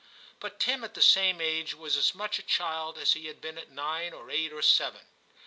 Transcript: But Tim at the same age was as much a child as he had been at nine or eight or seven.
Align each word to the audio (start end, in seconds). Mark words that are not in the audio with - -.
But 0.39 0.59
Tim 0.59 0.83
at 0.83 0.95
the 0.95 1.01
same 1.03 1.39
age 1.39 1.75
was 1.75 1.95
as 1.95 2.15
much 2.15 2.39
a 2.39 2.41
child 2.41 2.97
as 2.97 3.13
he 3.13 3.27
had 3.27 3.39
been 3.39 3.59
at 3.59 3.69
nine 3.69 4.13
or 4.13 4.31
eight 4.31 4.51
or 4.51 4.63
seven. 4.63 5.05